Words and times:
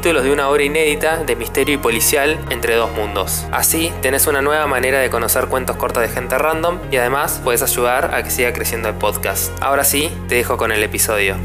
de 0.00 0.32
una 0.32 0.48
obra 0.48 0.62
inédita 0.62 1.24
de 1.24 1.36
misterio 1.36 1.74
y 1.74 1.78
policial 1.78 2.38
entre 2.48 2.74
dos 2.74 2.90
mundos. 2.90 3.46
Así, 3.52 3.92
tenés 4.00 4.26
una 4.26 4.40
nueva 4.40 4.66
manera 4.66 4.98
de 4.98 5.10
conocer 5.10 5.46
cuentos 5.48 5.76
cortos 5.76 6.02
de 6.02 6.08
gente 6.08 6.38
random 6.38 6.78
y 6.90 6.96
además 6.96 7.38
puedes 7.44 7.62
ayudar 7.62 8.14
a 8.14 8.22
que 8.22 8.30
siga 8.30 8.50
creciendo 8.54 8.88
el 8.88 8.94
podcast. 8.94 9.52
Ahora 9.60 9.84
sí, 9.84 10.10
te 10.26 10.36
dejo 10.36 10.56
con 10.56 10.72
el 10.72 10.82
episodio. 10.82 11.36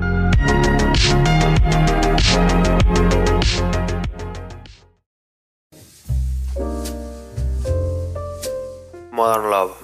Modern 9.12 9.50
Love. 9.50 9.76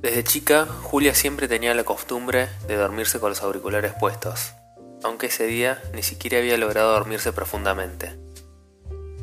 Desde 0.00 0.24
chica, 0.24 0.66
Julia 0.82 1.14
siempre 1.14 1.48
tenía 1.48 1.74
la 1.74 1.84
costumbre 1.84 2.48
de 2.66 2.76
dormirse 2.76 3.20
con 3.20 3.28
los 3.28 3.42
auriculares 3.42 3.92
puestos 3.92 4.54
aunque 5.04 5.26
ese 5.26 5.46
día 5.46 5.80
ni 5.92 6.02
siquiera 6.02 6.38
había 6.38 6.56
logrado 6.56 6.92
dormirse 6.92 7.32
profundamente. 7.32 8.16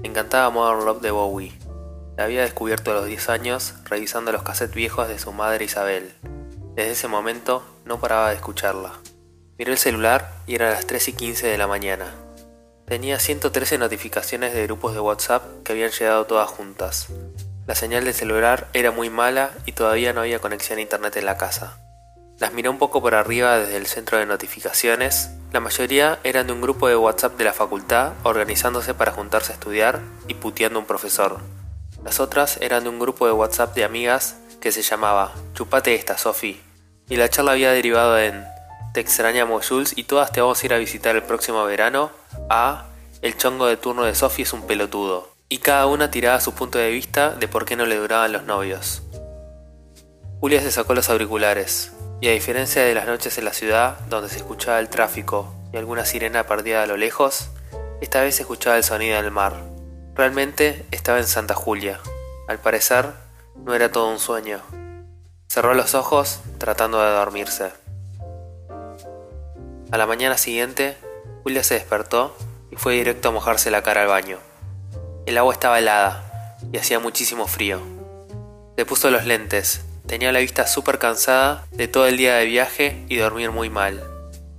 Me 0.01 0.07
encantaba 0.07 0.49
Modern 0.51 0.85
Love 0.85 1.01
de 1.01 1.11
Bowie. 1.11 1.57
La 2.15 2.25
había 2.25 2.41
descubierto 2.41 2.91
a 2.91 2.93
los 2.93 3.05
10 3.05 3.29
años 3.29 3.73
revisando 3.85 4.31
los 4.31 4.43
cassettes 4.43 4.75
viejos 4.75 5.07
de 5.07 5.19
su 5.19 5.33
madre 5.33 5.65
Isabel. 5.65 6.13
Desde 6.75 6.91
ese 6.91 7.07
momento 7.07 7.63
no 7.85 7.99
paraba 7.99 8.29
de 8.29 8.35
escucharla. 8.35 8.93
Miró 9.57 9.71
el 9.71 9.77
celular 9.77 10.31
y 10.47 10.55
era 10.55 10.69
las 10.69 10.85
3 10.85 11.09
y 11.09 11.13
15 11.13 11.47
de 11.47 11.57
la 11.57 11.67
mañana. 11.67 12.13
Tenía 12.85 13.19
113 13.19 13.77
notificaciones 13.77 14.53
de 14.53 14.63
grupos 14.63 14.93
de 14.93 14.99
WhatsApp 14.99 15.63
que 15.63 15.71
habían 15.71 15.91
llegado 15.91 16.25
todas 16.25 16.49
juntas. 16.49 17.07
La 17.65 17.75
señal 17.75 18.05
del 18.05 18.13
celular 18.13 18.67
era 18.73 18.91
muy 18.91 19.09
mala 19.09 19.51
y 19.65 19.71
todavía 19.71 20.13
no 20.13 20.21
había 20.21 20.39
conexión 20.39 20.79
a 20.79 20.81
internet 20.81 21.15
en 21.17 21.25
la 21.25 21.37
casa. 21.37 21.77
Las 22.41 22.53
miró 22.53 22.71
un 22.71 22.79
poco 22.79 23.03
por 23.03 23.13
arriba 23.13 23.59
desde 23.59 23.77
el 23.77 23.85
centro 23.85 24.17
de 24.17 24.25
notificaciones. 24.25 25.29
La 25.53 25.59
mayoría 25.59 26.17
eran 26.23 26.47
de 26.47 26.53
un 26.53 26.61
grupo 26.61 26.87
de 26.87 26.95
WhatsApp 26.95 27.37
de 27.37 27.43
la 27.43 27.53
facultad 27.53 28.13
organizándose 28.23 28.95
para 28.95 29.11
juntarse 29.11 29.51
a 29.51 29.53
estudiar 29.53 30.01
y 30.27 30.33
puteando 30.33 30.79
un 30.79 30.85
profesor. 30.85 31.39
Las 32.03 32.19
otras 32.19 32.57
eran 32.59 32.81
de 32.81 32.89
un 32.89 32.97
grupo 32.97 33.27
de 33.27 33.31
WhatsApp 33.31 33.75
de 33.75 33.83
amigas 33.83 34.37
que 34.59 34.71
se 34.71 34.81
llamaba 34.81 35.35
Chupate 35.53 35.93
esta, 35.93 36.17
Sofi. 36.17 36.59
Y 37.09 37.15
la 37.17 37.29
charla 37.29 37.51
había 37.51 37.73
derivado 37.73 38.17
en 38.17 38.43
Te 38.95 39.01
extrañamos 39.01 39.69
Jules 39.69 39.93
y 39.95 40.05
todas 40.05 40.31
te 40.31 40.41
vamos 40.41 40.63
a 40.63 40.65
ir 40.65 40.73
a 40.73 40.79
visitar 40.79 41.15
el 41.15 41.21
próximo 41.21 41.63
verano 41.65 42.09
a 42.49 42.87
El 43.21 43.37
chongo 43.37 43.67
de 43.67 43.77
turno 43.77 44.01
de 44.01 44.15
Sofi 44.15 44.41
es 44.41 44.53
un 44.53 44.65
pelotudo. 44.65 45.29
Y 45.47 45.59
cada 45.59 45.85
una 45.85 46.09
tiraba 46.09 46.41
su 46.41 46.55
punto 46.55 46.79
de 46.79 46.89
vista 46.89 47.35
de 47.35 47.47
por 47.47 47.65
qué 47.65 47.75
no 47.75 47.85
le 47.85 47.97
duraban 47.97 48.31
los 48.31 48.45
novios. 48.45 49.03
Julia 50.39 50.59
se 50.59 50.71
sacó 50.71 50.95
los 50.95 51.07
auriculares. 51.07 51.91
Y 52.21 52.29
a 52.29 52.33
diferencia 52.33 52.83
de 52.83 52.93
las 52.93 53.07
noches 53.07 53.39
en 53.39 53.45
la 53.45 53.53
ciudad, 53.53 53.99
donde 54.01 54.29
se 54.29 54.37
escuchaba 54.37 54.79
el 54.79 54.89
tráfico 54.89 55.55
y 55.73 55.77
alguna 55.77 56.05
sirena 56.05 56.45
perdida 56.45 56.83
a 56.83 56.85
lo 56.85 56.95
lejos, 56.95 57.49
esta 57.99 58.21
vez 58.21 58.39
escuchaba 58.39 58.77
el 58.77 58.83
sonido 58.83 59.19
del 59.19 59.31
mar. 59.31 59.55
Realmente 60.13 60.85
estaba 60.91 61.17
en 61.17 61.25
Santa 61.25 61.55
Julia. 61.55 61.99
Al 62.47 62.59
parecer, 62.59 63.07
no 63.55 63.73
era 63.73 63.91
todo 63.91 64.11
un 64.11 64.19
sueño. 64.19 64.61
Cerró 65.47 65.73
los 65.73 65.95
ojos 65.95 66.41
tratando 66.59 67.01
de 67.01 67.09
dormirse. 67.09 67.71
A 69.91 69.97
la 69.97 70.05
mañana 70.05 70.37
siguiente, 70.37 70.95
Julia 71.41 71.63
se 71.63 71.73
despertó 71.73 72.37
y 72.69 72.75
fue 72.75 72.93
directo 72.93 73.29
a 73.29 73.31
mojarse 73.31 73.71
la 73.71 73.81
cara 73.81 74.03
al 74.03 74.09
baño. 74.09 74.37
El 75.25 75.39
agua 75.39 75.53
estaba 75.53 75.79
helada 75.79 76.55
y 76.71 76.77
hacía 76.77 76.99
muchísimo 76.99 77.47
frío. 77.47 77.81
Se 78.77 78.85
puso 78.85 79.09
los 79.09 79.25
lentes 79.25 79.81
Tenía 80.11 80.33
la 80.33 80.39
vista 80.39 80.67
súper 80.67 80.99
cansada 80.99 81.65
de 81.71 81.87
todo 81.87 82.05
el 82.05 82.17
día 82.17 82.35
de 82.35 82.45
viaje 82.45 83.05
y 83.07 83.15
dormir 83.15 83.51
muy 83.51 83.69
mal. 83.69 84.03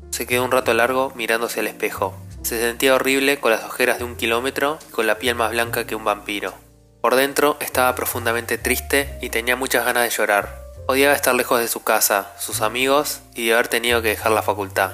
Se 0.08 0.26
quedó 0.26 0.46
un 0.46 0.50
rato 0.50 0.72
largo 0.72 1.12
mirándose 1.14 1.60
al 1.60 1.66
espejo. 1.66 2.16
Se 2.40 2.58
sentía 2.58 2.94
horrible 2.94 3.38
con 3.38 3.50
las 3.50 3.62
ojeras 3.62 3.98
de 3.98 4.04
un 4.04 4.16
kilómetro 4.16 4.78
y 4.88 4.92
con 4.92 5.06
la 5.06 5.18
piel 5.18 5.34
más 5.34 5.50
blanca 5.50 5.86
que 5.86 5.94
un 5.94 6.04
vampiro. 6.04 6.54
Por 7.02 7.16
dentro 7.16 7.58
estaba 7.60 7.94
profundamente 7.94 8.56
triste 8.56 9.18
y 9.20 9.28
tenía 9.28 9.54
muchas 9.54 9.84
ganas 9.84 10.04
de 10.04 10.16
llorar. 10.16 10.58
Odiaba 10.86 11.14
estar 11.14 11.34
lejos 11.34 11.60
de 11.60 11.68
su 11.68 11.84
casa, 11.84 12.32
sus 12.38 12.62
amigos 12.62 13.20
y 13.34 13.48
de 13.48 13.52
haber 13.52 13.68
tenido 13.68 14.00
que 14.00 14.08
dejar 14.08 14.32
la 14.32 14.40
facultad. 14.40 14.92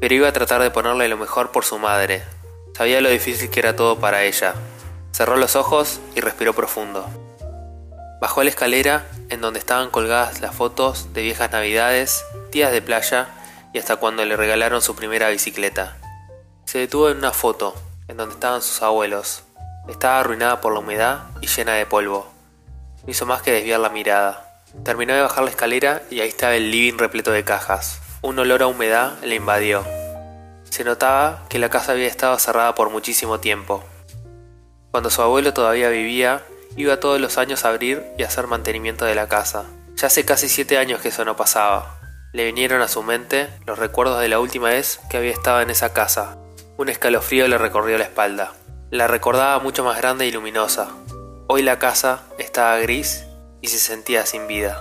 Pero 0.00 0.14
iba 0.14 0.28
a 0.28 0.32
tratar 0.32 0.62
de 0.62 0.70
ponerle 0.70 1.06
lo 1.08 1.18
mejor 1.18 1.50
por 1.50 1.66
su 1.66 1.78
madre. 1.78 2.22
Sabía 2.74 3.02
lo 3.02 3.10
difícil 3.10 3.50
que 3.50 3.60
era 3.60 3.76
todo 3.76 3.98
para 3.98 4.24
ella. 4.24 4.54
Cerró 5.12 5.36
los 5.36 5.54
ojos 5.54 6.00
y 6.14 6.22
respiró 6.22 6.54
profundo. 6.54 7.27
Bajó 8.20 8.42
la 8.42 8.50
escalera 8.50 9.06
en 9.28 9.40
donde 9.40 9.60
estaban 9.60 9.90
colgadas 9.90 10.40
las 10.40 10.54
fotos 10.54 11.12
de 11.12 11.22
viejas 11.22 11.52
navidades, 11.52 12.24
días 12.50 12.72
de 12.72 12.82
playa 12.82 13.28
y 13.72 13.78
hasta 13.78 13.96
cuando 13.96 14.24
le 14.24 14.36
regalaron 14.36 14.82
su 14.82 14.96
primera 14.96 15.28
bicicleta. 15.28 15.96
Se 16.64 16.78
detuvo 16.78 17.10
en 17.10 17.18
una 17.18 17.32
foto 17.32 17.74
en 18.08 18.16
donde 18.16 18.34
estaban 18.34 18.60
sus 18.60 18.82
abuelos. 18.82 19.44
Estaba 19.88 20.20
arruinada 20.20 20.60
por 20.60 20.72
la 20.72 20.80
humedad 20.80 21.26
y 21.40 21.46
llena 21.46 21.74
de 21.74 21.86
polvo. 21.86 22.26
No 23.04 23.10
hizo 23.10 23.24
más 23.24 23.42
que 23.42 23.52
desviar 23.52 23.80
la 23.80 23.88
mirada. 23.88 24.62
Terminó 24.84 25.14
de 25.14 25.22
bajar 25.22 25.44
la 25.44 25.50
escalera 25.50 26.02
y 26.10 26.20
ahí 26.20 26.28
estaba 26.28 26.56
el 26.56 26.72
living 26.72 26.98
repleto 26.98 27.30
de 27.30 27.44
cajas. 27.44 28.00
Un 28.20 28.38
olor 28.40 28.62
a 28.62 28.66
humedad 28.66 29.12
le 29.22 29.36
invadió. 29.36 29.84
Se 30.64 30.82
notaba 30.82 31.44
que 31.48 31.58
la 31.58 31.70
casa 31.70 31.92
había 31.92 32.08
estado 32.08 32.36
cerrada 32.38 32.74
por 32.74 32.90
muchísimo 32.90 33.38
tiempo. 33.38 33.84
Cuando 34.90 35.08
su 35.08 35.22
abuelo 35.22 35.54
todavía 35.54 35.88
vivía, 35.88 36.42
Iba 36.78 37.00
todos 37.00 37.20
los 37.20 37.38
años 37.38 37.64
a 37.64 37.70
abrir 37.70 38.04
y 38.18 38.22
hacer 38.22 38.46
mantenimiento 38.46 39.04
de 39.04 39.16
la 39.16 39.26
casa. 39.26 39.64
Ya 39.96 40.06
hace 40.06 40.24
casi 40.24 40.48
siete 40.48 40.78
años 40.78 41.00
que 41.00 41.08
eso 41.08 41.24
no 41.24 41.34
pasaba. 41.34 41.98
Le 42.32 42.44
vinieron 42.44 42.80
a 42.82 42.86
su 42.86 43.02
mente 43.02 43.48
los 43.66 43.80
recuerdos 43.80 44.20
de 44.20 44.28
la 44.28 44.38
última 44.38 44.68
vez 44.68 45.00
que 45.10 45.16
había 45.16 45.32
estado 45.32 45.60
en 45.60 45.70
esa 45.70 45.92
casa. 45.92 46.36
Un 46.76 46.88
escalofrío 46.88 47.48
le 47.48 47.58
recorrió 47.58 47.98
la 47.98 48.04
espalda. 48.04 48.52
La 48.92 49.08
recordaba 49.08 49.58
mucho 49.58 49.82
más 49.82 49.98
grande 49.98 50.28
y 50.28 50.30
luminosa. 50.30 50.90
Hoy 51.48 51.62
la 51.62 51.80
casa 51.80 52.22
estaba 52.38 52.78
gris 52.78 53.24
y 53.60 53.66
se 53.66 53.78
sentía 53.80 54.24
sin 54.24 54.46
vida. 54.46 54.80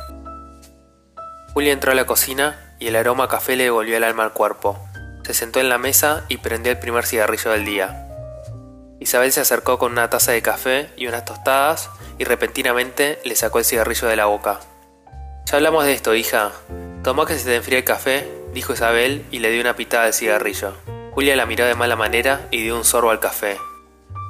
Julia 1.55 1.73
entró 1.73 1.93
a 1.93 1.95
la 1.95 2.05
cocina 2.05 2.75
y 2.79 2.89
el 2.89 2.95
aroma 2.95 3.23
a 3.23 3.27
café 3.27 3.55
le 3.55 3.71
volvió 3.71 3.97
el 3.97 4.03
alma 4.03 4.23
al 4.23 4.33
cuerpo. 4.33 4.79
Se 5.23 5.33
sentó 5.33 5.59
en 5.59 5.69
la 5.69 5.79
mesa 5.79 6.25
y 6.27 6.37
prendió 6.37 6.71
el 6.71 6.77
primer 6.77 7.07
cigarrillo 7.07 7.49
del 7.49 7.65
día. 7.65 8.06
Isabel 8.99 9.31
se 9.31 9.41
acercó 9.41 9.77
con 9.77 9.91
una 9.91 10.09
taza 10.09 10.31
de 10.31 10.41
café 10.41 10.89
y 10.97 11.07
unas 11.07 11.25
tostadas 11.25 11.89
y 12.17 12.23
repentinamente 12.23 13.19
le 13.23 13.35
sacó 13.35 13.59
el 13.59 13.65
cigarrillo 13.65 14.07
de 14.07 14.15
la 14.15 14.25
boca. 14.25 14.59
Ya 15.45 15.57
hablamos 15.57 15.85
de 15.85 15.93
esto, 15.93 16.15
hija. 16.15 16.51
Tomó 17.03 17.25
que 17.25 17.37
se 17.37 17.45
te 17.45 17.55
enfríe 17.55 17.77
el 17.79 17.83
café, 17.83 18.27
dijo 18.53 18.73
Isabel 18.73 19.23
y 19.31 19.39
le 19.39 19.51
dio 19.51 19.61
una 19.61 19.75
pitada 19.75 20.05
de 20.05 20.13
cigarrillo. 20.13 20.73
Julia 21.11 21.35
la 21.35 21.45
miró 21.45 21.65
de 21.65 21.75
mala 21.75 21.95
manera 21.95 22.47
y 22.51 22.63
dio 22.63 22.75
un 22.75 22.83
sorbo 22.83 23.11
al 23.11 23.19
café. 23.19 23.57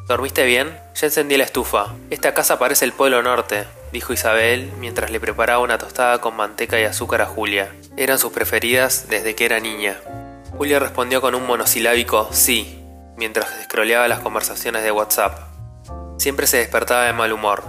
¿Dormiste 0.08 0.46
bien? 0.46 0.78
Ya 0.96 1.08
encendí 1.08 1.38
la 1.38 1.44
estufa. 1.44 1.94
Esta 2.10 2.34
casa 2.34 2.60
parece 2.60 2.86
el 2.86 2.94
Polo 2.94 3.22
Norte, 3.24 3.66
dijo 3.92 4.14
Isabel 4.14 4.72
mientras 4.80 5.12
le 5.12 5.20
preparaba 5.20 5.60
una 5.60 5.78
tostada 5.78 6.22
con 6.22 6.36
manteca 6.36 6.80
y 6.80 6.84
azúcar 6.84 7.22
a 7.22 7.26
Julia. 7.26 7.74
Eran 7.98 8.20
sus 8.20 8.32
preferidas 8.32 9.08
desde 9.10 9.36
que 9.36 9.46
era 9.46 9.60
niña. 9.60 10.00
Julia 10.58 10.80
respondió 10.80 11.20
con 11.20 11.36
un 11.36 11.46
monosilábico 11.46 12.30
sí, 12.32 12.77
mientras 13.18 13.50
scrolleaba 13.64 14.08
las 14.08 14.20
conversaciones 14.20 14.84
de 14.84 14.92
WhatsApp. 14.92 15.38
Siempre 16.18 16.48
se 16.48 16.58
despertaba 16.58 17.06
de 17.06 17.14
mal 17.14 17.34
humor. 17.34 17.64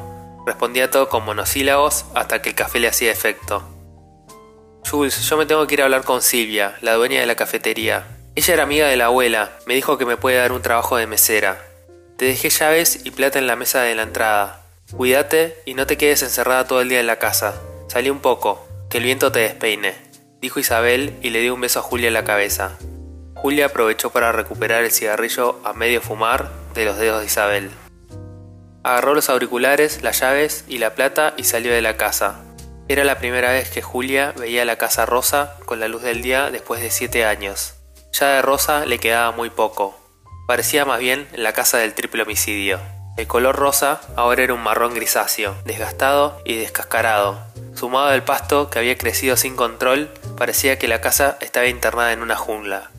Respondía 0.46 0.90
todo 0.90 1.08
con 1.08 1.24
monosílabos 1.24 2.04
hasta 2.14 2.40
que 2.40 2.50
el 2.50 2.54
café 2.54 2.78
le 2.78 2.88
hacía 2.88 3.10
efecto. 3.10 3.62
Jules, 4.88 5.20
yo 5.28 5.36
me 5.36 5.46
tengo 5.46 5.66
que 5.66 5.74
ir 5.74 5.82
a 5.82 5.84
hablar 5.84 6.04
con 6.04 6.22
Silvia, 6.22 6.76
la 6.80 6.94
dueña 6.94 7.20
de 7.20 7.26
la 7.26 7.34
cafetería. 7.34 8.06
Ella 8.34 8.54
era 8.54 8.62
amiga 8.62 8.86
de 8.86 8.96
la 8.96 9.06
abuela, 9.06 9.50
me 9.66 9.74
dijo 9.74 9.98
que 9.98 10.06
me 10.06 10.16
puede 10.16 10.36
dar 10.36 10.52
un 10.52 10.62
trabajo 10.62 10.96
de 10.96 11.06
mesera. 11.06 11.60
Te 12.16 12.24
dejé 12.24 12.48
llaves 12.48 13.00
y 13.04 13.10
plata 13.10 13.38
en 13.38 13.46
la 13.46 13.56
mesa 13.56 13.82
de 13.82 13.94
la 13.94 14.02
entrada. 14.02 14.62
Cuídate 14.96 15.60
y 15.66 15.74
no 15.74 15.86
te 15.86 15.98
quedes 15.98 16.22
encerrada 16.22 16.66
todo 16.66 16.80
el 16.80 16.88
día 16.88 17.00
en 17.00 17.06
la 17.06 17.18
casa. 17.18 17.60
Salí 17.88 18.08
un 18.08 18.20
poco, 18.20 18.66
que 18.88 18.98
el 18.98 19.04
viento 19.04 19.30
te 19.30 19.40
despeine, 19.40 19.94
dijo 20.40 20.60
Isabel 20.60 21.16
y 21.20 21.30
le 21.30 21.40
dio 21.40 21.54
un 21.54 21.60
beso 21.60 21.80
a 21.80 21.82
Julia 21.82 22.08
en 22.08 22.14
la 22.14 22.24
cabeza. 22.24 22.78
Julia 23.40 23.66
aprovechó 23.66 24.10
para 24.10 24.32
recuperar 24.32 24.82
el 24.82 24.90
cigarrillo 24.90 25.60
a 25.62 25.72
medio 25.72 26.00
fumar 26.00 26.50
de 26.74 26.84
los 26.84 26.98
dedos 26.98 27.20
de 27.20 27.26
Isabel. 27.26 27.70
Agarró 28.82 29.14
los 29.14 29.30
auriculares, 29.30 30.02
las 30.02 30.20
llaves 30.20 30.64
y 30.66 30.78
la 30.78 30.96
plata 30.96 31.34
y 31.36 31.44
salió 31.44 31.72
de 31.72 31.80
la 31.80 31.96
casa. 31.96 32.40
Era 32.88 33.04
la 33.04 33.18
primera 33.18 33.52
vez 33.52 33.70
que 33.70 33.80
Julia 33.80 34.34
veía 34.36 34.64
la 34.64 34.76
casa 34.76 35.06
rosa 35.06 35.54
con 35.66 35.78
la 35.78 35.86
luz 35.86 36.02
del 36.02 36.20
día 36.20 36.50
después 36.50 36.80
de 36.80 36.90
siete 36.90 37.24
años. 37.24 37.74
Ya 38.12 38.26
de 38.28 38.42
rosa 38.42 38.86
le 38.86 38.98
quedaba 38.98 39.30
muy 39.30 39.50
poco. 39.50 39.96
Parecía 40.48 40.84
más 40.84 40.98
bien 40.98 41.28
la 41.32 41.52
casa 41.52 41.78
del 41.78 41.94
triple 41.94 42.24
homicidio. 42.24 42.80
El 43.16 43.28
color 43.28 43.54
rosa 43.54 44.00
ahora 44.16 44.42
era 44.42 44.54
un 44.54 44.62
marrón 44.62 44.94
grisáceo, 44.94 45.54
desgastado 45.64 46.40
y 46.44 46.56
descascarado. 46.56 47.38
Sumado 47.74 48.08
al 48.08 48.24
pasto 48.24 48.68
que 48.68 48.80
había 48.80 48.98
crecido 48.98 49.36
sin 49.36 49.54
control, 49.54 50.10
parecía 50.36 50.78
que 50.78 50.88
la 50.88 51.00
casa 51.00 51.38
estaba 51.40 51.66
internada 51.66 52.12
en 52.12 52.22
una 52.22 52.34
jungla. 52.34 52.90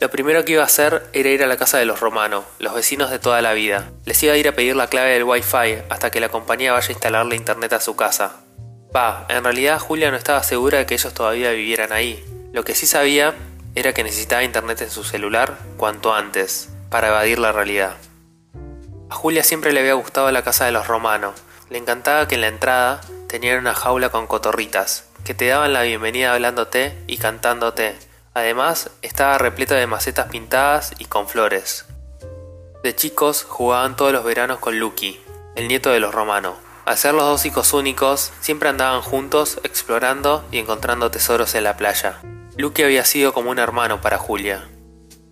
Lo 0.00 0.10
primero 0.10 0.44
que 0.44 0.52
iba 0.52 0.62
a 0.62 0.66
hacer 0.66 1.08
era 1.12 1.28
ir 1.28 1.42
a 1.42 1.48
la 1.48 1.56
casa 1.56 1.78
de 1.78 1.84
los 1.84 1.98
romanos, 1.98 2.44
los 2.60 2.72
vecinos 2.72 3.10
de 3.10 3.18
toda 3.18 3.42
la 3.42 3.52
vida. 3.52 3.90
Les 4.04 4.22
iba 4.22 4.32
a 4.32 4.36
ir 4.36 4.46
a 4.46 4.52
pedir 4.52 4.76
la 4.76 4.86
clave 4.86 5.10
del 5.10 5.24
wifi 5.24 5.82
hasta 5.88 6.10
que 6.12 6.20
la 6.20 6.28
compañía 6.28 6.72
vaya 6.72 6.86
a 6.86 6.92
instalarle 6.92 7.34
internet 7.34 7.72
a 7.72 7.80
su 7.80 7.96
casa. 7.96 8.36
Pa, 8.92 9.26
en 9.28 9.42
realidad 9.42 9.80
Julia 9.80 10.12
no 10.12 10.16
estaba 10.16 10.44
segura 10.44 10.78
de 10.78 10.86
que 10.86 10.94
ellos 10.94 11.12
todavía 11.14 11.50
vivieran 11.50 11.92
ahí. 11.92 12.24
Lo 12.52 12.64
que 12.64 12.76
sí 12.76 12.86
sabía 12.86 13.34
era 13.74 13.92
que 13.92 14.04
necesitaba 14.04 14.44
internet 14.44 14.80
en 14.82 14.90
su 14.90 15.02
celular 15.02 15.58
cuanto 15.76 16.14
antes, 16.14 16.68
para 16.90 17.08
evadir 17.08 17.40
la 17.40 17.50
realidad. 17.50 17.96
A 19.10 19.14
Julia 19.16 19.42
siempre 19.42 19.72
le 19.72 19.80
había 19.80 19.94
gustado 19.94 20.30
la 20.30 20.44
casa 20.44 20.64
de 20.64 20.72
los 20.72 20.86
romanos. 20.86 21.34
Le 21.70 21.78
encantaba 21.78 22.28
que 22.28 22.36
en 22.36 22.42
la 22.42 22.48
entrada 22.48 23.00
tenían 23.26 23.58
una 23.58 23.74
jaula 23.74 24.10
con 24.10 24.28
cotorritas, 24.28 25.08
que 25.24 25.34
te 25.34 25.48
daban 25.48 25.72
la 25.72 25.82
bienvenida 25.82 26.32
hablándote 26.32 26.96
y 27.08 27.16
cantándote. 27.16 27.96
Además, 28.38 28.90
estaba 29.02 29.36
repleta 29.36 29.74
de 29.74 29.88
macetas 29.88 30.28
pintadas 30.28 30.92
y 31.00 31.06
con 31.06 31.26
flores. 31.26 31.86
De 32.84 32.94
chicos 32.94 33.42
jugaban 33.42 33.96
todos 33.96 34.12
los 34.12 34.22
veranos 34.22 34.60
con 34.60 34.78
Lucky, 34.78 35.20
el 35.56 35.66
nieto 35.66 35.90
de 35.90 35.98
los 35.98 36.14
romanos. 36.14 36.54
Al 36.84 36.96
ser 36.96 37.14
los 37.14 37.24
dos 37.24 37.44
hijos 37.46 37.72
únicos, 37.72 38.30
siempre 38.40 38.68
andaban 38.68 39.02
juntos 39.02 39.58
explorando 39.64 40.44
y 40.52 40.58
encontrando 40.58 41.10
tesoros 41.10 41.56
en 41.56 41.64
la 41.64 41.76
playa. 41.76 42.20
Luke 42.56 42.84
había 42.84 43.04
sido 43.04 43.32
como 43.32 43.50
un 43.50 43.58
hermano 43.58 44.00
para 44.00 44.18
Julia. 44.18 44.68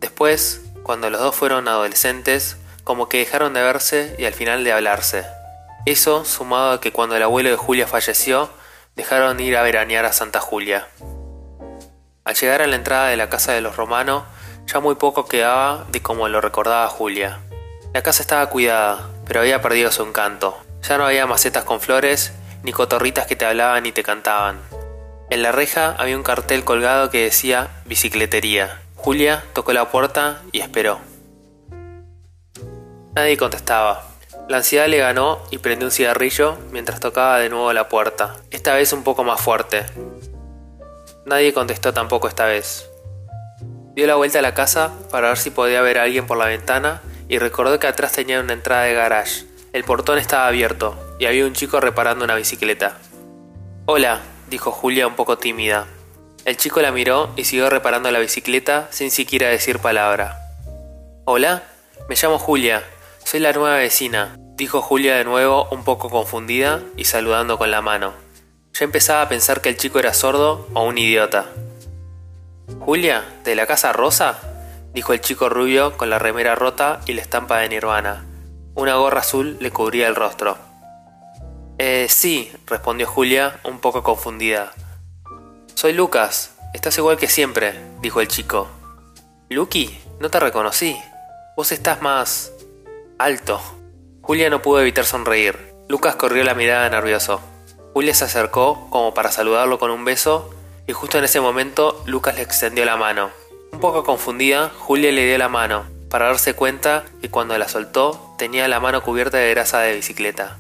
Después, 0.01 0.63
cuando 0.83 1.09
los 1.09 1.21
dos 1.21 1.37
fueron 1.37 1.69
adolescentes, 1.69 2.57
como 2.83 3.09
que 3.09 3.19
dejaron 3.19 3.55
de 3.55 3.63
verse 3.63 4.17
y 4.19 4.25
al 4.25 4.35
final 4.35 4.65
de 4.65 4.73
hablarse. 4.73 5.25
Eso 5.85 6.25
sumado 6.25 6.73
a 6.73 6.81
que 6.81 6.91
cuando 6.91 7.15
el 7.15 7.23
abuelo 7.23 7.51
de 7.51 7.57
Julia 7.57 7.87
falleció, 7.87 8.51
dejaron 8.97 9.37
de 9.37 9.45
ir 9.45 9.57
a 9.57 9.63
veranear 9.63 10.07
a 10.07 10.13
Santa 10.13 10.41
Julia. 10.41 10.89
Al 12.27 12.35
llegar 12.35 12.61
a 12.61 12.67
la 12.67 12.75
entrada 12.75 13.07
de 13.07 13.17
la 13.17 13.31
casa 13.31 13.53
de 13.53 13.61
los 13.61 13.77
romanos, 13.77 14.25
ya 14.67 14.81
muy 14.81 14.97
poco 14.97 15.27
quedaba 15.27 15.87
de 15.91 16.03
como 16.03 16.27
lo 16.27 16.41
recordaba 16.41 16.89
Julia. 16.89 17.39
La 17.95 18.03
casa 18.03 18.21
estaba 18.21 18.49
cuidada, 18.49 19.09
pero 19.29 19.39
había 19.39 19.63
perdido 19.63 19.93
su 19.93 20.03
encanto. 20.03 20.59
Ya 20.83 20.99
no 20.99 21.07
había 21.07 21.29
macetas 21.29 21.63
con 21.63 21.81
flores, 21.81 22.33
ni 22.65 22.73
cotorritas 22.73 23.29
que 23.29 23.37
te 23.37 23.47
hablaban 23.47 23.87
y 23.87 23.93
te 23.93 24.03
cantaban. 24.03 24.59
En 25.31 25.41
la 25.41 25.53
reja 25.53 25.95
había 25.99 26.17
un 26.17 26.25
cartel 26.25 26.65
colgado 26.65 27.11
que 27.11 27.23
decía 27.23 27.69
bicicletería. 27.85 28.83
Julia 28.97 29.45
tocó 29.53 29.73
la 29.73 29.89
puerta 29.93 30.43
y 30.51 30.63
esperó. 30.63 30.99
Nadie 33.15 33.37
contestaba. 33.37 34.05
La 34.49 34.57
ansiedad 34.57 34.89
le 34.89 34.99
ganó 34.99 35.43
y 35.53 35.59
prendió 35.59 35.87
un 35.87 35.93
cigarrillo 35.93 36.59
mientras 36.73 36.99
tocaba 36.99 37.39
de 37.39 37.51
nuevo 37.51 37.73
la 37.73 37.89
puerta, 37.89 38.35
esta 38.51 38.75
vez 38.75 38.93
un 38.93 39.05
poco 39.05 39.23
más 39.23 39.41
fuerte. 39.41 39.87
Nadie 41.27 41.53
contestó 41.53 41.93
tampoco 41.93 42.29
esta 42.29 42.47
vez. 42.47 42.89
Dio 43.97 44.07
la 44.07 44.15
vuelta 44.15 44.39
a 44.39 44.43
la 44.43 44.55
casa 44.55 44.93
para 45.11 45.29
ver 45.29 45.39
si 45.39 45.51
podía 45.51 45.83
ver 45.83 45.99
a 45.99 46.05
alguien 46.05 46.25
por 46.25 46.39
la 46.39 46.45
ventana 46.45 47.03
y 47.29 47.39
recordó 47.39 47.81
que 47.81 47.89
atrás 47.89 48.13
tenía 48.13 48.39
una 48.39 48.53
entrada 48.53 48.85
de 48.85 48.95
garage. 48.95 49.45
El 49.73 49.83
portón 49.83 50.19
estaba 50.19 50.47
abierto 50.47 50.97
y 51.19 51.27
había 51.27 51.45
un 51.45 51.53
chico 51.53 51.81
reparando 51.81 52.25
una 52.25 52.37
bicicleta. 52.37 52.99
Hola, 53.87 54.21
dijo 54.49 54.71
Julia 54.71 55.09
un 55.09 55.17
poco 55.17 55.37
tímida. 55.37 55.89
El 56.45 56.57
chico 56.59 56.81
la 56.81 56.93
miró 56.93 57.33
y 57.35 57.43
siguió 57.43 57.71
reparando 57.71 58.09
la 58.13 58.21
bicicleta 58.21 58.87
sin 58.93 59.11
siquiera 59.11 59.49
decir 59.49 59.81
palabra. 59.81 60.53
Hola, 61.25 61.65
me 62.09 62.15
llamo 62.15 62.39
Julia, 62.39 62.85
soy 63.25 63.41
la 63.41 63.53
nueva 63.53 63.79
vecina, 63.79 64.37
dijo 64.55 64.81
Julia 64.81 65.17
de 65.17 65.25
nuevo 65.25 65.67
un 65.73 65.83
poco 65.83 66.09
confundida 66.09 66.83
y 66.97 67.07
saludando 67.07 67.59
con 67.59 67.73
la 67.73 67.83
mano. 67.83 68.26
Ya 68.79 68.85
empezaba 68.85 69.23
a 69.23 69.29
pensar 69.31 69.63
que 69.63 69.71
el 69.71 69.79
chico 69.79 69.99
era 69.99 70.13
sordo 70.13 70.69
o 70.75 70.85
un 70.85 70.99
idiota. 70.99 71.47
Julia, 72.79 73.25
¿de 73.43 73.55
la 73.55 73.67
casa 73.67 73.95
rosa? 73.95 74.39
dijo 74.93 75.15
el 75.15 75.23
chico 75.23 75.49
rubio 75.49 75.97
con 75.97 76.11
la 76.11 76.19
remera 76.19 76.55
rota 76.55 77.01
y 77.07 77.15
la 77.15 77.23
estampa 77.23 77.59
de 77.59 77.71
Nirvana. 77.71 78.27
Una 78.75 78.97
gorra 78.97 79.21
azul 79.21 79.57
le 79.61 79.71
cubría 79.71 80.09
el 80.09 80.15
rostro. 80.15 80.59
Eh, 81.79 82.07
sí, 82.11 82.53
respondió 82.67 83.07
Julia, 83.07 83.61
un 83.65 83.79
poco 83.79 84.03
confundida. 84.03 84.75
Soy 85.75 85.95
Lucas, 85.95 86.57
estás 86.75 86.99
igual 86.99 87.17
que 87.17 87.29
siempre, 87.29 87.81
dijo 88.03 88.21
el 88.21 88.29
chico. 88.29 88.69
Lucky, 89.49 89.99
no 90.21 90.29
te 90.29 90.39
reconocí. 90.39 91.01
Vos 91.57 91.73
estás 91.73 92.03
más... 92.03 92.53
alto. 93.17 93.59
Julia 94.21 94.51
no 94.51 94.61
pudo 94.61 94.83
evitar 94.83 95.07
sonreír. 95.07 95.73
Lucas 95.89 96.17
corrió 96.17 96.45
la 96.45 96.55
mirada 96.55 96.91
nervioso. 96.91 97.41
Julia 97.97 98.13
se 98.13 98.27
acercó 98.27 98.91
como 98.91 99.15
para 99.15 99.33
saludarlo 99.33 99.79
con 99.79 99.91
un 99.91 100.05
beso 100.05 100.51
y 100.87 100.93
justo 100.93 101.17
en 101.17 101.25
ese 101.25 101.41
momento 101.41 102.03
Lucas 102.05 102.35
le 102.35 102.43
extendió 102.43 102.85
la 102.85 102.99
mano. 102.99 103.31
Un 103.73 103.81
poco 103.81 104.05
confundida, 104.05 104.71
Julia 104.81 105.11
le 105.13 105.25
dio 105.25 105.39
la 105.39 105.49
mano, 105.49 105.87
para 106.11 106.27
darse 106.27 106.53
cuenta 106.53 107.07
que 107.23 107.31
cuando 107.31 107.57
la 107.57 107.69
soltó 107.69 108.35
tenía 108.37 108.69
la 108.69 108.81
mano 108.81 109.03
cubierta 109.03 109.39
de 109.39 109.49
grasa 109.49 109.81
de 109.81 109.95
bicicleta. 109.95 110.59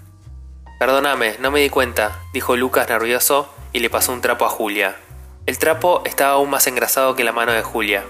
Perdóname, 0.78 1.36
no 1.38 1.50
me 1.50 1.60
di 1.60 1.68
cuenta, 1.68 2.18
dijo 2.32 2.56
Lucas 2.56 2.88
nervioso 2.88 3.52
y 3.74 3.80
le 3.80 3.90
pasó 3.90 4.14
un 4.14 4.22
trapo 4.22 4.46
a 4.46 4.48
Julia. 4.48 4.96
El 5.44 5.58
trapo 5.58 6.00
estaba 6.06 6.36
aún 6.36 6.48
más 6.48 6.66
engrasado 6.66 7.16
que 7.16 7.24
la 7.24 7.32
mano 7.32 7.52
de 7.52 7.62
Julia. 7.62 8.02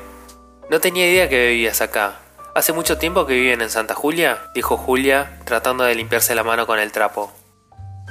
No 0.71 0.79
tenía 0.79 1.11
idea 1.11 1.29
que 1.29 1.49
vivías 1.49 1.81
acá. 1.81 2.21
¿Hace 2.55 2.73
mucho 2.73 2.97
tiempo 2.97 3.27
que 3.27 3.35
viven 3.35 3.61
en 3.61 3.71
Santa 3.71 3.97
Julia? 3.97 4.45
dijo 4.55 4.77
Julia, 4.77 5.41
tratando 5.45 5.83
de 5.83 5.97
limpiarse 5.97 6.37
la 6.37 6.45
mano 6.45 6.69
con 6.69 6.79
el 6.79 6.93
trapo. 6.93 7.33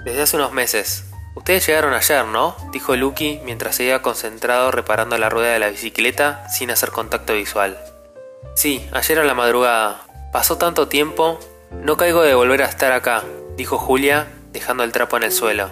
Desde 0.05 0.21
hace 0.21 0.37
unos 0.37 0.51
meses. 0.51 1.03
Ustedes 1.33 1.65
llegaron 1.65 1.95
ayer, 1.95 2.25
¿no? 2.25 2.55
dijo 2.71 2.95
Lucky 2.95 3.41
mientras 3.43 3.75
seguía 3.75 4.03
concentrado 4.03 4.69
reparando 4.69 5.17
la 5.17 5.31
rueda 5.31 5.51
de 5.51 5.59
la 5.59 5.69
bicicleta 5.69 6.47
sin 6.47 6.69
hacer 6.69 6.91
contacto 6.91 7.33
visual. 7.33 7.77
Sí, 8.53 8.87
ayer 8.93 9.17
a 9.17 9.23
la 9.23 9.33
madrugada. 9.33 10.03
Pasó 10.31 10.59
tanto 10.59 10.87
tiempo. 10.87 11.39
No 11.71 11.97
caigo 11.97 12.21
de 12.21 12.35
volver 12.35 12.61
a 12.61 12.67
estar 12.67 12.91
acá, 12.91 13.23
dijo 13.57 13.79
Julia 13.79 14.27
dejando 14.53 14.83
el 14.83 14.91
trapo 14.91 15.17
en 15.17 15.23
el 15.23 15.31
suelo. 15.31 15.69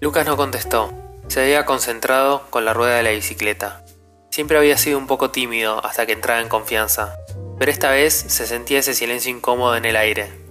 Lucas 0.00 0.26
no 0.26 0.36
contestó. 0.36 0.92
Se 1.28 1.40
había 1.40 1.64
concentrado 1.64 2.50
con 2.50 2.64
la 2.64 2.74
rueda 2.74 2.96
de 2.96 3.04
la 3.04 3.10
bicicleta. 3.10 3.84
Siempre 4.30 4.58
había 4.58 4.76
sido 4.76 4.98
un 4.98 5.06
poco 5.06 5.30
tímido 5.30 5.86
hasta 5.86 6.04
que 6.04 6.12
entraba 6.12 6.40
en 6.40 6.48
confianza, 6.48 7.16
pero 7.60 7.70
esta 7.70 7.92
vez 7.92 8.12
se 8.12 8.48
sentía 8.48 8.80
ese 8.80 8.92
silencio 8.92 9.30
incómodo 9.30 9.76
en 9.76 9.84
el 9.84 9.94
aire. 9.94 10.41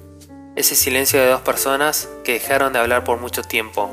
Ese 0.62 0.76
silencio 0.76 1.20
de 1.20 1.26
dos 1.26 1.42
personas 1.42 2.08
que 2.24 2.34
dejaron 2.34 2.72
de 2.72 2.78
hablar 2.78 3.04
por 3.04 3.20
mucho 3.20 3.42
tiempo. 3.42 3.90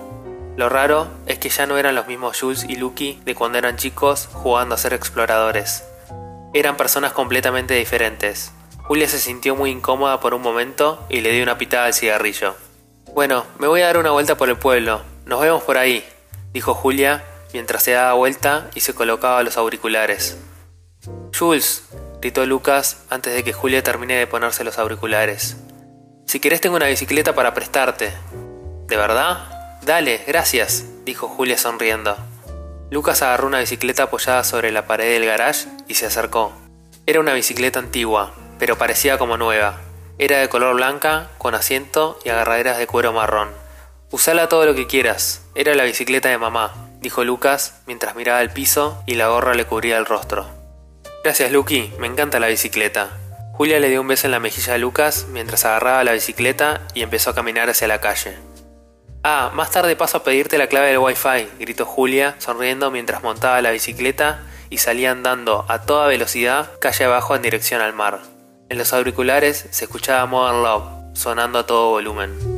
Lo 0.58 0.68
raro 0.68 1.08
es 1.24 1.38
que 1.38 1.48
ya 1.48 1.66
no 1.66 1.78
eran 1.78 1.94
los 1.94 2.06
mismos 2.06 2.38
Jules 2.38 2.66
y 2.68 2.76
Lucky 2.76 3.22
de 3.24 3.34
cuando 3.34 3.56
eran 3.56 3.78
chicos 3.78 4.28
jugando 4.34 4.74
a 4.74 4.78
ser 4.78 4.92
exploradores. 4.92 5.82
Eran 6.52 6.76
personas 6.76 7.14
completamente 7.14 7.72
diferentes. 7.72 8.52
Julia 8.82 9.08
se 9.08 9.18
sintió 9.18 9.56
muy 9.56 9.70
incómoda 9.70 10.20
por 10.20 10.34
un 10.34 10.42
momento 10.42 11.02
y 11.08 11.22
le 11.22 11.32
dio 11.32 11.42
una 11.42 11.56
pitada 11.56 11.86
al 11.86 11.94
cigarrillo. 11.94 12.54
Bueno, 13.14 13.46
me 13.58 13.66
voy 13.66 13.80
a 13.80 13.86
dar 13.86 13.96
una 13.96 14.10
vuelta 14.10 14.36
por 14.36 14.50
el 14.50 14.58
pueblo. 14.58 15.00
Nos 15.24 15.40
vemos 15.40 15.62
por 15.62 15.78
ahí, 15.78 16.06
dijo 16.52 16.74
Julia 16.74 17.24
mientras 17.54 17.82
se 17.82 17.92
daba 17.92 18.12
vuelta 18.12 18.68
y 18.74 18.80
se 18.80 18.94
colocaba 18.94 19.42
los 19.42 19.56
auriculares. 19.56 20.36
Jules, 21.34 21.84
gritó 22.20 22.44
Lucas 22.44 23.04
antes 23.08 23.32
de 23.32 23.42
que 23.42 23.54
Julia 23.54 23.82
termine 23.82 24.16
de 24.16 24.26
ponerse 24.26 24.64
los 24.64 24.78
auriculares. 24.78 25.56
Si 26.28 26.40
querés 26.40 26.60
tengo 26.60 26.76
una 26.76 26.88
bicicleta 26.88 27.34
para 27.34 27.54
prestarte. 27.54 28.12
¿De 28.86 28.98
verdad? 28.98 29.78
Dale, 29.80 30.22
gracias, 30.26 30.84
dijo 31.06 31.26
Julia 31.26 31.56
sonriendo. 31.56 32.18
Lucas 32.90 33.22
agarró 33.22 33.46
una 33.46 33.60
bicicleta 33.60 34.02
apoyada 34.02 34.44
sobre 34.44 34.70
la 34.70 34.86
pared 34.86 35.10
del 35.10 35.24
garage 35.24 35.68
y 35.88 35.94
se 35.94 36.04
acercó. 36.04 36.52
Era 37.06 37.20
una 37.20 37.32
bicicleta 37.32 37.78
antigua, 37.78 38.34
pero 38.58 38.76
parecía 38.76 39.16
como 39.16 39.38
nueva. 39.38 39.80
Era 40.18 40.36
de 40.36 40.50
color 40.50 40.76
blanca, 40.76 41.30
con 41.38 41.54
asiento 41.54 42.18
y 42.22 42.28
agarraderas 42.28 42.76
de 42.76 42.86
cuero 42.86 43.14
marrón. 43.14 43.48
Usala 44.10 44.50
todo 44.50 44.66
lo 44.66 44.74
que 44.74 44.86
quieras, 44.86 45.46
era 45.54 45.74
la 45.74 45.84
bicicleta 45.84 46.28
de 46.28 46.36
mamá, 46.36 46.90
dijo 47.00 47.24
Lucas 47.24 47.80
mientras 47.86 48.16
miraba 48.16 48.42
el 48.42 48.50
piso 48.50 49.02
y 49.06 49.14
la 49.14 49.28
gorra 49.28 49.54
le 49.54 49.64
cubría 49.64 49.96
el 49.96 50.04
rostro. 50.04 50.46
Gracias, 51.24 51.50
Lucky, 51.52 51.90
me 51.98 52.06
encanta 52.06 52.38
la 52.38 52.48
bicicleta. 52.48 53.16
Julia 53.58 53.80
le 53.80 53.88
dio 53.88 54.02
un 54.02 54.06
beso 54.06 54.28
en 54.28 54.30
la 54.30 54.38
mejilla 54.38 54.74
a 54.74 54.78
Lucas 54.78 55.26
mientras 55.32 55.64
agarraba 55.64 56.04
la 56.04 56.12
bicicleta 56.12 56.82
y 56.94 57.02
empezó 57.02 57.30
a 57.30 57.34
caminar 57.34 57.68
hacia 57.68 57.88
la 57.88 58.00
calle. 58.00 58.38
Ah, 59.24 59.50
más 59.52 59.72
tarde 59.72 59.96
paso 59.96 60.18
a 60.18 60.22
pedirte 60.22 60.58
la 60.58 60.68
clave 60.68 60.86
del 60.86 60.98
wifi, 60.98 61.48
gritó 61.58 61.84
Julia, 61.84 62.36
sonriendo 62.38 62.92
mientras 62.92 63.24
montaba 63.24 63.60
la 63.60 63.72
bicicleta 63.72 64.42
y 64.70 64.78
salía 64.78 65.10
andando 65.10 65.64
a 65.66 65.82
toda 65.82 66.06
velocidad 66.06 66.70
calle 66.78 67.06
abajo 67.06 67.34
en 67.34 67.42
dirección 67.42 67.80
al 67.80 67.94
mar. 67.94 68.20
En 68.68 68.78
los 68.78 68.92
auriculares 68.92 69.66
se 69.72 69.86
escuchaba 69.86 70.24
Modern 70.26 70.62
Love, 70.62 71.18
sonando 71.18 71.58
a 71.58 71.66
todo 71.66 71.90
volumen. 71.90 72.57